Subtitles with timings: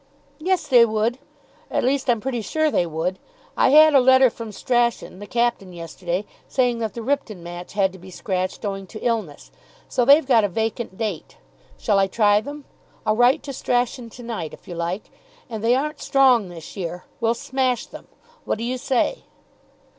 [0.39, 1.19] "Yes, they would.
[1.69, 3.19] At least, I'm pretty sure they would.
[3.55, 7.81] I had a letter from Strachan, the captain, yesterday, saying that the Ripton match had
[7.83, 9.51] had to be scratched owing to illness.
[9.87, 11.37] So they've got a vacant date.
[11.77, 12.65] Shall I try them?
[13.05, 15.11] I'll write to Strachan to night, if you like.
[15.51, 17.03] And they aren't strong this year.
[17.19, 18.07] We'll smash them.
[18.43, 19.25] What do you say?"